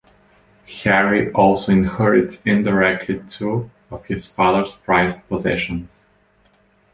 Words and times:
Harry 0.81 1.31
also 1.33 1.71
inherits 1.71 2.41
indirectly 2.43 3.21
two 3.29 3.69
of 3.91 4.03
his 4.07 4.27
father's 4.27 4.73
prized 4.77 5.27
possessions. 5.29 6.07